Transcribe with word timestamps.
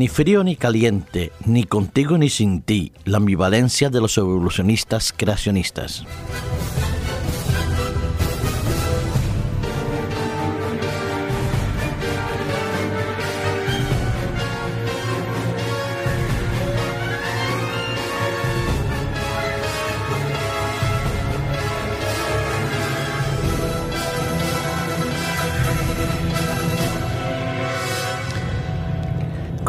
Ni 0.00 0.08
frío 0.08 0.42
ni 0.42 0.56
caliente, 0.56 1.30
ni 1.44 1.64
contigo 1.64 2.16
ni 2.16 2.30
sin 2.30 2.62
ti, 2.62 2.92
la 3.04 3.18
ambivalencia 3.18 3.90
de 3.90 4.00
los 4.00 4.16
evolucionistas 4.16 5.12
creacionistas. 5.14 6.06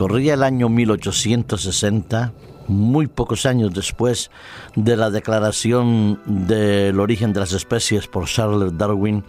Corría 0.01 0.33
el 0.33 0.41
año 0.41 0.67
1860, 0.67 2.33
muy 2.67 3.05
pocos 3.05 3.45
años 3.45 3.71
después 3.71 4.31
de 4.75 4.97
la 4.97 5.11
declaración 5.11 6.19
del 6.25 6.99
origen 6.99 7.33
de 7.33 7.41
las 7.41 7.53
especies 7.53 8.07
por 8.07 8.25
Charles 8.25 8.75
Darwin, 8.79 9.23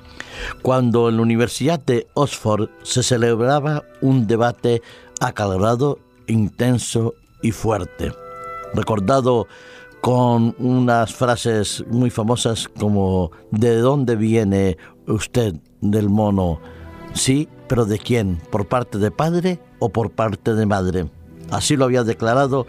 cuando 0.62 1.10
en 1.10 1.16
la 1.16 1.22
Universidad 1.22 1.78
de 1.78 2.06
Oxford 2.14 2.70
se 2.84 3.02
celebraba 3.02 3.82
un 4.00 4.26
debate 4.26 4.80
acalorado, 5.20 5.98
intenso 6.26 7.16
y 7.42 7.50
fuerte, 7.50 8.14
recordado 8.72 9.48
con 10.00 10.56
unas 10.58 11.14
frases 11.14 11.84
muy 11.90 12.08
famosas 12.08 12.66
como 12.80 13.30
¿de 13.50 13.76
dónde 13.76 14.16
viene 14.16 14.78
usted 15.06 15.54
del 15.82 16.08
mono? 16.08 16.62
Sí, 17.12 17.46
pero 17.68 17.84
¿de 17.84 17.98
quién? 17.98 18.40
¿Por 18.50 18.68
parte 18.68 18.96
de 18.96 19.10
padre 19.10 19.60
o 19.82 19.88
por 19.88 20.10
parte 20.10 20.54
de 20.54 20.66
madre? 20.66 21.06
Así 21.50 21.76
lo 21.76 21.84
había 21.84 22.04
declarado 22.04 22.66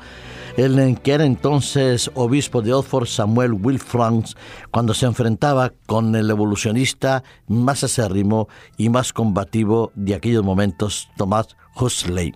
el 0.58 1.00
que 1.02 1.14
era 1.14 1.26
entonces 1.26 2.12
obispo 2.14 2.62
de 2.62 2.74
Oxford, 2.74 3.08
Samuel 3.08 3.54
Wilfranks, 3.54 4.36
cuando 4.72 4.94
se 4.94 5.06
enfrentaba 5.06 5.74
con 5.88 6.16
el 6.16 6.30
evolucionista 6.30 7.24
más 7.48 7.84
acérrimo 7.84 8.48
y 8.78 8.90
más 8.90 9.14
combativo 9.14 9.92
de 9.96 10.16
aquellos 10.16 10.44
momentos, 10.44 11.10
Thomas 11.18 11.48
Huxley. 11.76 12.34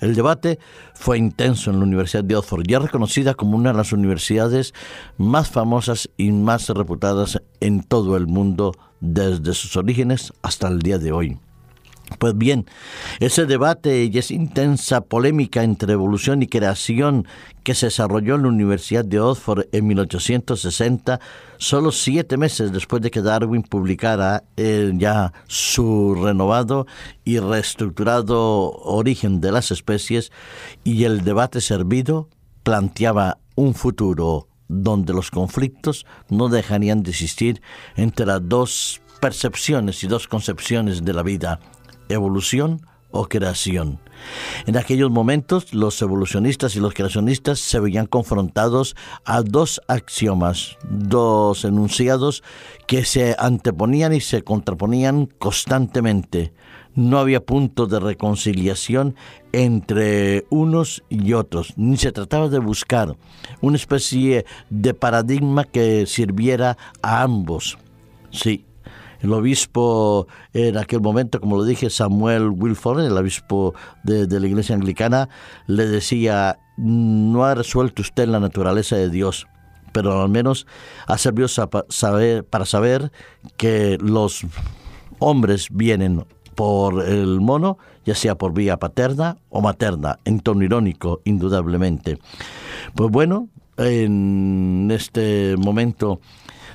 El 0.00 0.14
debate 0.14 0.58
fue 0.94 1.18
intenso 1.18 1.70
en 1.70 1.78
la 1.78 1.84
Universidad 1.84 2.24
de 2.24 2.36
Oxford, 2.36 2.64
ya 2.66 2.78
reconocida 2.78 3.34
como 3.34 3.58
una 3.58 3.72
de 3.72 3.76
las 3.76 3.92
universidades 3.92 4.72
más 5.18 5.50
famosas 5.50 6.08
y 6.16 6.32
más 6.32 6.68
reputadas 6.70 7.42
en 7.60 7.82
todo 7.82 8.16
el 8.16 8.26
mundo 8.26 8.72
desde 9.00 9.52
sus 9.52 9.76
orígenes 9.76 10.32
hasta 10.40 10.68
el 10.68 10.78
día 10.78 10.98
de 10.98 11.12
hoy. 11.12 11.38
Pues 12.20 12.36
bien, 12.36 12.66
ese 13.18 13.46
debate 13.46 14.04
y 14.04 14.18
esa 14.18 14.34
intensa 14.34 15.00
polémica 15.00 15.64
entre 15.64 15.94
evolución 15.94 16.42
y 16.42 16.48
creación 16.48 17.26
que 17.62 17.74
se 17.74 17.86
desarrolló 17.86 18.34
en 18.34 18.42
la 18.42 18.48
Universidad 18.48 19.06
de 19.06 19.20
Oxford 19.20 19.68
en 19.72 19.86
1860, 19.86 21.18
solo 21.56 21.90
siete 21.90 22.36
meses 22.36 22.72
después 22.72 23.00
de 23.00 23.10
que 23.10 23.22
Darwin 23.22 23.62
publicara 23.62 24.44
eh, 24.58 24.92
ya 24.96 25.32
su 25.46 26.14
renovado 26.14 26.86
y 27.24 27.38
reestructurado 27.38 28.70
origen 28.70 29.40
de 29.40 29.52
las 29.52 29.70
especies, 29.70 30.30
y 30.84 31.04
el 31.04 31.24
debate 31.24 31.62
servido 31.62 32.28
planteaba 32.64 33.38
un 33.54 33.72
futuro 33.72 34.46
donde 34.68 35.14
los 35.14 35.30
conflictos 35.30 36.04
no 36.28 36.50
dejarían 36.50 37.02
de 37.02 37.12
existir 37.12 37.62
entre 37.96 38.26
las 38.26 38.46
dos 38.46 39.00
percepciones 39.20 40.04
y 40.04 40.06
dos 40.06 40.28
concepciones 40.28 41.02
de 41.02 41.12
la 41.14 41.22
vida, 41.22 41.60
evolución 42.10 42.82
o 43.10 43.26
creación. 43.26 43.98
En 44.66 44.76
aquellos 44.76 45.10
momentos 45.10 45.72
los 45.74 46.00
evolucionistas 46.02 46.76
y 46.76 46.80
los 46.80 46.94
creacionistas 46.94 47.58
se 47.58 47.80
veían 47.80 48.06
confrontados 48.06 48.94
a 49.24 49.42
dos 49.42 49.80
axiomas, 49.88 50.76
dos 50.88 51.64
enunciados 51.64 52.42
que 52.86 53.04
se 53.04 53.34
anteponían 53.38 54.12
y 54.12 54.20
se 54.20 54.42
contraponían 54.42 55.26
constantemente. 55.26 56.52
No 56.94 57.18
había 57.18 57.44
punto 57.44 57.86
de 57.86 58.00
reconciliación 58.00 59.14
entre 59.52 60.44
unos 60.50 61.02
y 61.08 61.32
otros, 61.32 61.72
ni 61.76 61.96
se 61.96 62.12
trataba 62.12 62.48
de 62.48 62.58
buscar 62.58 63.16
una 63.60 63.76
especie 63.76 64.44
de 64.70 64.92
paradigma 64.94 65.64
que 65.64 66.06
sirviera 66.06 66.76
a 67.00 67.22
ambos. 67.22 67.78
Sí, 68.32 68.64
el 69.20 69.32
obispo 69.32 70.26
en 70.52 70.76
aquel 70.76 71.00
momento, 71.00 71.40
como 71.40 71.56
lo 71.56 71.64
dije, 71.64 71.90
Samuel 71.90 72.50
Wilford, 72.50 73.04
el 73.04 73.16
obispo 73.16 73.74
de, 74.02 74.26
la 74.40 74.46
iglesia 74.46 74.74
anglicana, 74.74 75.28
le 75.66 75.86
decía, 75.86 76.58
no 76.76 77.44
ha 77.44 77.54
resuelto 77.54 78.02
usted 78.02 78.28
la 78.28 78.40
naturaleza 78.40 78.96
de 78.96 79.10
Dios, 79.10 79.46
pero 79.92 80.22
al 80.22 80.28
menos 80.28 80.66
ha 81.06 81.18
servido 81.18 81.48
para 82.50 82.64
saber 82.64 83.12
que 83.56 83.98
los 84.00 84.46
hombres 85.18 85.68
vienen 85.70 86.24
por 86.54 87.06
el 87.06 87.40
mono, 87.40 87.78
ya 88.04 88.14
sea 88.14 88.36
por 88.36 88.52
vía 88.52 88.78
paterna 88.78 89.36
o 89.50 89.60
materna, 89.60 90.18
en 90.24 90.40
tono 90.40 90.64
irónico, 90.64 91.20
indudablemente. 91.24 92.18
Pues 92.94 93.10
bueno, 93.10 93.48
en 93.76 94.90
este 94.90 95.54
momento 95.58 96.20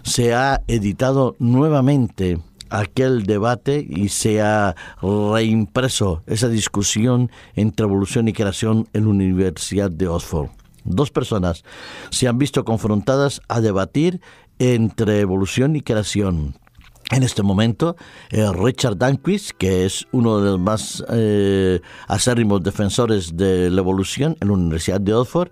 se 0.06 0.36
ha 0.36 0.62
editado 0.68 1.36
nuevamente 1.40 2.40
aquel 2.70 3.24
debate 3.24 3.86
y 3.88 4.10
se 4.10 4.42
ha 4.42 4.76
reimpreso 5.02 6.22
esa 6.28 6.48
discusión 6.48 7.32
entre 7.56 7.86
evolución 7.86 8.28
y 8.28 8.34
creación 8.34 8.88
en 8.94 9.06
la 9.06 9.10
Universidad 9.10 9.90
de 9.90 10.08
Oxford. 10.08 10.50
Dos 10.84 11.10
personas 11.10 11.64
se 12.12 12.28
han 12.28 12.38
visto 12.38 12.64
confrontadas 12.64 13.42
a 13.48 13.62
debatir 13.62 14.22
entre 14.60 15.20
evolución 15.20 15.76
y 15.76 15.82
creación. 15.82 16.56
En 17.12 17.24
este 17.24 17.44
momento, 17.44 17.96
eh, 18.30 18.48
Richard 18.52 18.98
Danquist, 18.98 19.52
que 19.52 19.86
es 19.86 20.08
uno 20.12 20.40
de 20.40 20.52
los 20.52 20.60
más 20.60 21.04
eh, 21.10 21.80
acérrimos 22.08 22.64
defensores 22.64 23.36
de 23.38 23.70
la 23.70 23.82
evolución 23.82 24.38
en 24.40 24.48
la 24.48 24.54
Universidad 24.56 25.02
de 25.02 25.14
Oxford, 25.14 25.50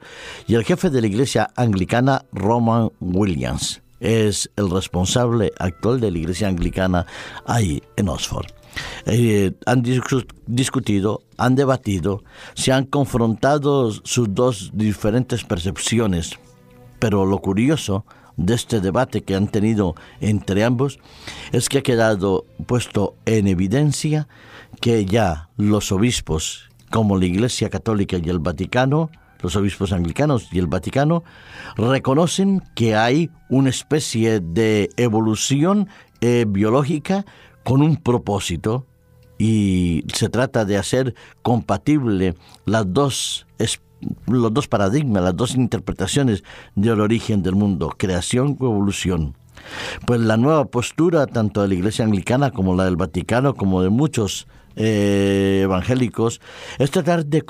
y 0.47 0.55
el 0.55 0.63
jefe 0.63 0.89
de 0.89 1.01
la 1.01 1.07
iglesia 1.07 1.49
anglicana, 1.55 2.25
Roman 2.31 2.89
Williams 2.99 3.83
es 4.03 4.51
el 4.57 4.69
responsable 4.69 5.51
actual 5.57 5.99
de 5.99 6.11
la 6.11 6.17
Iglesia 6.17 6.49
Anglicana 6.49 7.07
ahí 7.45 7.81
en 7.95 8.09
Oxford. 8.09 8.47
Eh, 9.05 9.53
han 9.65 9.83
discutido, 10.45 11.23
han 11.37 11.55
debatido, 11.55 12.23
se 12.53 12.71
han 12.71 12.85
confrontado 12.85 13.91
sus 13.91 14.33
dos 14.33 14.71
diferentes 14.73 15.43
percepciones, 15.43 16.33
pero 16.99 17.25
lo 17.25 17.39
curioso 17.39 18.05
de 18.35 18.55
este 18.55 18.81
debate 18.81 19.21
que 19.21 19.35
han 19.35 19.47
tenido 19.47 19.95
entre 20.19 20.63
ambos 20.63 20.99
es 21.51 21.69
que 21.69 21.79
ha 21.79 21.83
quedado 21.83 22.45
puesto 22.65 23.15
en 23.25 23.47
evidencia 23.47 24.27
que 24.81 25.05
ya 25.05 25.49
los 25.55 25.91
obispos, 25.91 26.69
como 26.89 27.17
la 27.17 27.25
Iglesia 27.25 27.69
Católica 27.69 28.17
y 28.17 28.29
el 28.29 28.39
Vaticano, 28.39 29.11
los 29.43 29.55
obispos 29.55 29.91
anglicanos 29.91 30.47
y 30.51 30.57
el 30.57 30.67
Vaticano, 30.67 31.23
reconocen 31.75 32.63
que 32.75 32.95
hay 32.95 33.29
una 33.49 33.69
especie 33.69 34.39
de 34.39 34.89
evolución 34.97 35.89
eh, 36.21 36.45
biológica 36.47 37.25
con 37.63 37.81
un 37.81 37.97
propósito 37.97 38.87
y 39.37 40.05
se 40.13 40.29
trata 40.29 40.65
de 40.65 40.77
hacer 40.77 41.13
compatible 41.41 42.35
las 42.65 42.91
dos 42.91 43.45
los 44.27 44.53
dos 44.53 44.67
paradigmas, 44.67 45.23
las 45.23 45.35
dos 45.35 45.56
interpretaciones 45.56 46.44
del 46.75 47.00
origen 47.00 47.41
del 47.41 47.56
mundo, 47.56 47.94
creación 47.97 48.57
o 48.59 48.65
evolución. 48.65 49.35
Pues 50.06 50.19
la 50.19 50.35
nueva 50.35 50.65
postura, 50.65 51.25
tanto 51.25 51.62
de 51.62 51.69
la 51.69 51.73
Iglesia 51.75 52.03
Anglicana 52.03 52.51
como 52.51 52.75
la 52.75 52.85
del 52.85 52.97
Vaticano, 52.97 53.53
como 53.53 53.81
de 53.81 53.89
muchos 53.89 54.47
eh, 54.75 55.61
evangélicos 55.63 56.41
es 56.79 56.91
tratar 56.91 57.25
de, 57.25 57.43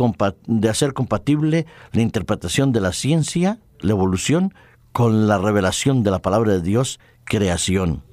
hacer 0.70 0.94
compatible 0.94 1.66
la 1.92 2.02
interpretación 2.02 2.72
de 2.72 2.82
la 2.82 2.92
ciencia, 2.92 3.60
la 3.80 3.92
evolución, 3.92 4.54
con 4.92 5.28
la 5.28 5.38
revelación 5.38 6.04
de 6.04 6.12
la 6.12 6.20
palabra 6.20 6.54
de 6.54 6.62
Dios, 6.62 7.00
creación. 7.24 8.04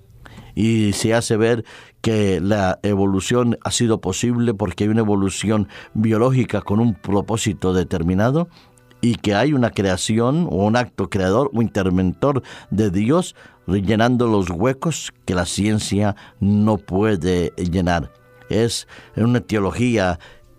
Y 0.54 0.92
se 0.92 1.14
hace 1.14 1.36
ver 1.36 1.64
que 2.00 2.40
la 2.40 2.78
evolución 2.82 3.58
ha 3.62 3.70
sido 3.70 4.00
posible 4.00 4.54
porque 4.54 4.84
hay 4.84 4.90
una 4.90 5.00
evolución 5.00 5.68
biológica 5.94 6.62
con 6.62 6.80
un 6.80 6.94
propósito 6.94 7.72
determinado 7.72 8.48
y 9.00 9.16
que 9.16 9.34
hay 9.34 9.52
una 9.52 9.70
creación 9.70 10.46
o 10.50 10.66
un 10.66 10.76
acto 10.76 11.08
creador 11.08 11.50
o 11.54 11.62
interventor 11.62 12.42
de 12.70 12.90
Dios 12.90 13.34
rellenando 13.66 14.26
los 14.26 14.50
huecos 14.50 15.12
que 15.24 15.34
la 15.34 15.46
ciencia 15.46 16.16
no 16.40 16.78
puede 16.78 17.52
llenar 17.56 18.10
es 18.50 18.86
una 19.16 19.40
teología 19.40 20.18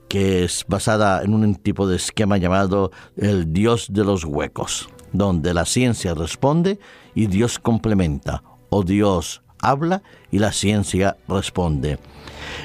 que 0.10 0.44
es 0.44 0.66
basada 0.68 1.22
en 1.24 1.34
un 1.34 1.56
tipo 1.56 1.88
de 1.88 1.96
esquema 1.96 2.38
llamado 2.38 2.92
el 3.16 3.54
Dios 3.54 3.88
de 3.92 4.04
los 4.04 4.26
huecos, 4.26 4.90
donde 5.14 5.54
la 5.54 5.66
ciencia 5.66 6.14
responde 6.14 6.80
y 7.16 7.28
Dios 7.28 7.60
complementa, 7.60 8.44
o 8.70 8.84
Dios 8.84 9.42
habla 9.62 10.04
y 10.32 10.40
la 10.40 10.52
ciencia 10.52 11.18
responde. 11.28 11.98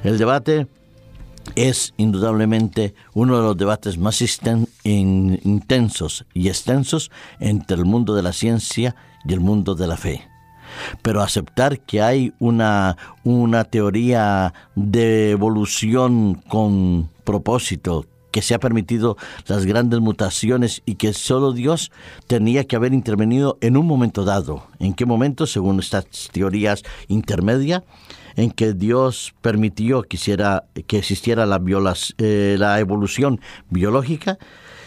El 0.02 0.18
debate 0.18 0.66
es 1.54 1.94
indudablemente 1.96 2.94
uno 3.14 3.36
de 3.36 3.42
los 3.42 3.56
debates 3.56 3.96
más 3.98 4.20
intensos 4.82 6.26
y 6.34 6.48
extensos 6.48 7.10
entre 7.38 7.76
el 7.76 7.84
mundo 7.84 8.14
de 8.14 8.22
la 8.22 8.32
ciencia 8.32 8.96
y 9.24 9.32
el 9.32 9.40
mundo 9.40 9.74
de 9.74 9.86
la 9.86 9.96
fe. 9.96 10.28
Pero 11.02 11.22
aceptar 11.22 11.80
que 11.80 12.02
hay 12.02 12.32
una, 12.38 12.96
una 13.24 13.64
teoría 13.64 14.54
de 14.74 15.30
evolución 15.30 16.34
con 16.48 17.10
propósito, 17.24 18.06
que 18.36 18.42
se 18.42 18.54
ha 18.54 18.60
permitido 18.60 19.16
las 19.46 19.64
grandes 19.64 20.00
mutaciones 20.00 20.82
y 20.84 20.96
que 20.96 21.14
solo 21.14 21.52
Dios 21.52 21.90
tenía 22.26 22.64
que 22.64 22.76
haber 22.76 22.92
intervenido 22.92 23.56
en 23.62 23.78
un 23.78 23.86
momento 23.86 24.26
dado. 24.26 24.66
¿En 24.78 24.92
qué 24.92 25.06
momento? 25.06 25.46
Según 25.46 25.80
estas 25.80 26.04
teorías 26.32 26.82
intermedias, 27.08 27.82
en 28.36 28.50
que 28.50 28.74
Dios 28.74 29.34
permitió 29.40 30.02
que, 30.02 30.18
que 30.86 30.98
existiera 30.98 31.46
la, 31.46 31.62
eh, 32.18 32.56
la 32.58 32.78
evolución 32.78 33.40
biológica, 33.70 34.36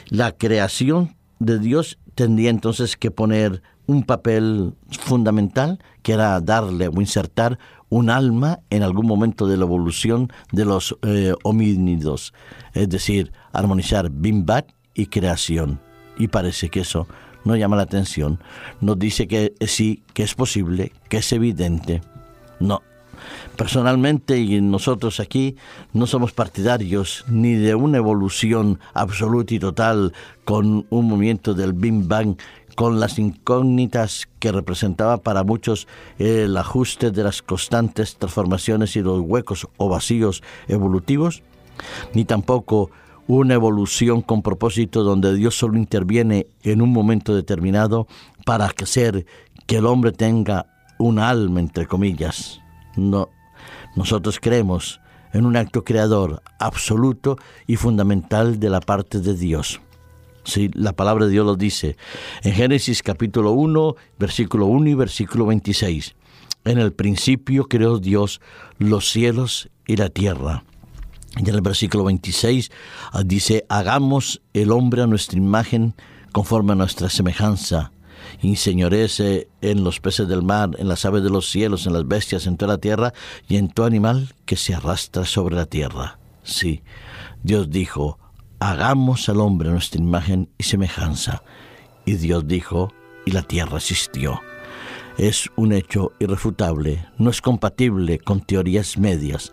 la 0.10 0.32
creación 0.32 1.16
de 1.40 1.58
Dios 1.58 1.98
tendría 2.14 2.52
entonces 2.52 2.98
que 2.98 3.10
poner 3.10 3.64
un 3.90 4.04
papel 4.04 4.76
fundamental, 4.92 5.80
que 6.04 6.14
era 6.14 6.40
darle 6.42 6.90
o 6.90 7.02
insertar 7.02 7.58
un 7.90 8.12
alma 8.12 8.60
en 8.70 8.84
algún 8.84 9.08
momento 9.08 9.48
de 9.48 9.58
la 9.58 9.64
evolución 9.64 10.32
de 10.52 10.64
los 10.64 10.96
eh, 11.02 11.34
homínidos, 11.44 12.32
es 12.76 12.88
decir, 12.88 13.32
armonizar 13.52 14.12
Bimbat 14.12 14.70
y 14.94 15.08
creación. 15.08 15.80
Y 16.20 16.28
parece 16.28 16.70
que 16.70 16.82
eso 16.82 17.08
no 17.44 17.56
llama 17.56 17.78
la 17.78 17.84
atención, 17.84 18.40
nos 18.80 19.00
dice 19.00 19.28
que 19.28 19.56
sí, 19.66 20.04
que 20.14 20.22
es 20.22 20.36
posible, 20.36 20.92
que 21.10 21.18
es 21.18 21.34
evidente. 21.34 22.02
No, 22.60 22.84
Personalmente 23.56 24.40
y 24.40 24.62
nosotros 24.62 25.20
aquí 25.20 25.58
no 25.94 26.08
somos 26.08 26.32
partidarios 26.32 27.26
ni 27.28 27.56
de 27.56 27.76
una 27.76 27.98
evolución 27.98 28.80
absoluta 28.94 29.54
y 29.54 29.60
total 29.60 30.14
con 30.46 30.86
un 30.90 31.08
movimiento 31.08 31.54
del 31.54 31.74
Big 31.74 32.08
Bang 32.08 32.38
con 32.80 33.02
las 33.02 33.20
incógnitas 33.20 34.30
que 34.40 34.54
representaba 34.54 35.18
para 35.18 35.44
muchos 35.44 35.86
el 36.18 36.56
ajuste 36.56 37.12
de 37.12 37.24
las 37.24 37.42
constantes 37.42 38.16
transformaciones 38.16 38.96
y 38.96 39.02
los 39.02 39.20
huecos 39.20 39.68
o 39.76 39.90
vacíos 39.90 40.42
evolutivos, 40.70 41.44
ni 42.14 42.24
tampoco 42.24 42.90
una 43.28 43.56
evolución 43.56 44.22
con 44.22 44.42
propósito 44.42 45.04
donde 45.04 45.36
Dios 45.36 45.58
solo 45.58 45.78
interviene 45.78 46.48
en 46.64 46.82
un 46.82 46.94
momento 46.94 47.36
determinado 47.36 48.08
para 48.46 48.68
hacer 48.68 49.26
que 49.68 49.76
el 49.76 49.86
hombre 49.86 50.14
tenga 50.14 50.68
un 51.00 51.20
alma, 51.20 51.60
entre 51.60 51.86
comillas. 51.86 52.62
No, 52.96 53.28
nosotros 53.98 54.40
creemos 54.40 55.02
en 55.34 55.46
un 55.46 55.58
acto 55.58 55.84
creador 55.84 56.42
absoluto 56.60 57.36
y 57.68 57.76
fundamental 57.76 58.58
de 58.58 58.70
la 58.70 58.80
parte 58.80 59.20
de 59.20 59.36
Dios. 59.36 59.82
La 60.74 60.94
palabra 60.94 61.26
de 61.26 61.32
Dios 61.32 61.46
lo 61.46 61.56
dice 61.56 61.96
en 62.44 62.54
Génesis 62.54 63.04
capítulo 63.04 63.52
1, 63.52 63.96
versículo 64.18 64.66
1 64.66 64.90
y 64.90 64.94
versículo 64.96 65.46
26. 65.46 66.16
En 66.66 66.78
el 66.78 66.92
principio 66.92 67.66
creó 67.66 68.00
Dios 68.00 68.42
los 68.78 69.10
cielos 69.10 69.70
y 69.86 69.96
la 69.98 70.10
tierra. 70.10 70.64
Y 71.38 71.48
en 71.48 71.56
el 71.56 71.62
versículo 71.62 72.04
26 72.06 72.72
ah, 73.12 73.24
dice, 73.24 73.66
hagamos 73.70 74.42
el 74.54 74.72
hombre 74.72 75.04
a 75.04 75.08
nuestra 75.08 75.38
imagen 75.38 75.94
conforme 76.32 76.74
a 76.74 76.76
nuestra 76.76 77.10
semejanza 77.10 77.92
y 78.42 78.56
señorece 78.56 79.50
en 79.62 79.84
los 79.84 80.00
peces 80.00 80.28
del 80.28 80.42
mar, 80.42 80.72
en 80.78 80.88
las 80.88 81.06
aves 81.06 81.24
de 81.24 81.30
los 81.30 81.50
cielos, 81.50 81.86
en 81.86 81.94
las 81.94 82.08
bestias, 82.08 82.48
en 82.48 82.58
toda 82.58 82.74
la 82.74 82.80
tierra 82.80 83.14
y 83.48 83.58
en 83.58 83.70
todo 83.70 83.86
animal 83.86 84.34
que 84.46 84.56
se 84.56 84.74
arrastra 84.74 85.26
sobre 85.26 85.56
la 85.56 85.66
tierra. 85.66 86.20
Sí, 86.44 86.82
Dios 87.44 87.70
dijo, 87.70 88.18
hagamos 88.60 89.30
al 89.30 89.40
hombre 89.40 89.70
nuestra 89.70 90.02
imagen 90.02 90.50
y 90.58 90.64
semejanza. 90.64 91.44
Y 92.06 92.16
Dios 92.16 92.48
dijo, 92.48 92.92
y 93.26 93.32
la 93.32 93.44
tierra 93.44 93.78
existió. 93.78 94.42
Es 95.18 95.50
un 95.58 95.74
hecho 95.74 96.14
irrefutable, 96.20 97.06
no 97.18 97.30
es 97.30 97.42
compatible 97.42 98.20
con 98.20 98.40
teorías 98.40 98.98
medias, 98.98 99.52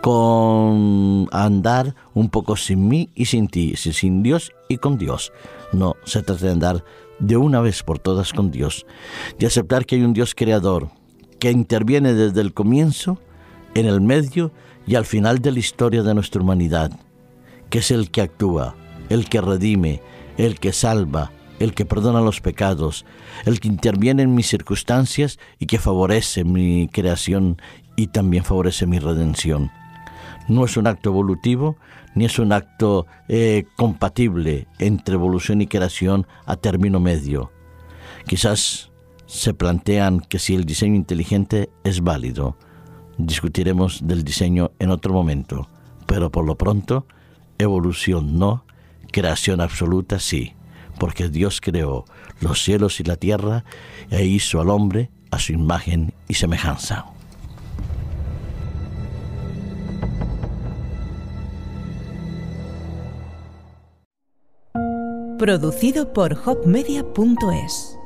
con 0.00 1.28
andar 1.32 1.96
un 2.14 2.28
poco 2.30 2.56
sin 2.56 2.86
mí 2.86 3.10
y 3.16 3.24
sin 3.24 3.48
ti, 3.48 3.74
sin 3.76 4.22
Dios 4.22 4.52
y 4.68 4.76
con 4.76 4.96
Dios. 4.96 5.32
No, 5.72 5.96
se 6.04 6.22
trata 6.22 6.46
de 6.46 6.52
andar 6.52 6.84
de 7.18 7.36
una 7.36 7.60
vez 7.60 7.82
por 7.82 7.98
todas 7.98 8.32
con 8.32 8.52
Dios, 8.52 8.86
de 9.40 9.46
aceptar 9.46 9.86
que 9.86 9.96
hay 9.96 10.02
un 10.02 10.12
Dios 10.12 10.36
creador, 10.36 10.90
que 11.40 11.50
interviene 11.50 12.14
desde 12.14 12.40
el 12.40 12.54
comienzo, 12.54 13.20
en 13.74 13.86
el 13.86 14.00
medio 14.00 14.52
y 14.86 14.94
al 14.94 15.04
final 15.04 15.40
de 15.40 15.50
la 15.50 15.58
historia 15.58 16.04
de 16.04 16.14
nuestra 16.14 16.40
humanidad, 16.40 16.92
que 17.70 17.78
es 17.78 17.90
el 17.90 18.10
que 18.10 18.22
actúa, 18.22 18.74
el 19.08 19.28
que 19.28 19.40
redime, 19.40 20.00
el 20.36 20.58
que 20.58 20.72
salva, 20.72 21.32
el 21.58 21.74
que 21.74 21.84
perdona 21.84 22.20
los 22.20 22.40
pecados, 22.40 23.04
el 23.44 23.60
que 23.60 23.68
interviene 23.68 24.22
en 24.22 24.34
mis 24.34 24.46
circunstancias 24.46 25.38
y 25.58 25.66
que 25.66 25.78
favorece 25.78 26.44
mi 26.44 26.88
creación 26.88 27.60
y 27.96 28.08
también 28.08 28.44
favorece 28.44 28.86
mi 28.86 28.98
redención. 28.98 29.70
No 30.48 30.64
es 30.64 30.76
un 30.76 30.86
acto 30.86 31.10
evolutivo, 31.10 31.76
ni 32.14 32.24
es 32.24 32.38
un 32.38 32.52
acto 32.52 33.06
eh, 33.28 33.64
compatible 33.76 34.66
entre 34.78 35.14
evolución 35.14 35.60
y 35.60 35.66
creación 35.66 36.26
a 36.46 36.56
término 36.56 37.00
medio. 37.00 37.52
Quizás 38.26 38.90
se 39.26 39.52
plantean 39.52 40.20
que 40.20 40.38
si 40.38 40.54
el 40.54 40.64
diseño 40.64 40.94
inteligente 40.94 41.70
es 41.84 42.02
válido. 42.02 42.56
Discutiremos 43.18 44.06
del 44.06 44.24
diseño 44.24 44.70
en 44.78 44.90
otro 44.90 45.12
momento, 45.12 45.68
pero 46.06 46.30
por 46.30 46.46
lo 46.46 46.56
pronto, 46.56 47.06
evolución 47.58 48.38
no, 48.38 48.64
creación 49.12 49.60
absoluta 49.60 50.18
sí, 50.18 50.54
porque 50.98 51.28
Dios 51.28 51.60
creó 51.60 52.04
los 52.40 52.62
cielos 52.62 53.00
y 53.00 53.04
la 53.04 53.16
tierra 53.16 53.64
e 54.10 54.24
hizo 54.24 54.60
al 54.60 54.70
hombre 54.70 55.10
a 55.30 55.38
su 55.38 55.52
imagen 55.52 56.14
y 56.28 56.34
semejanza. 56.34 57.06
Producido 65.38 66.12
por 66.12 66.36
hopmedia.es 66.44 67.97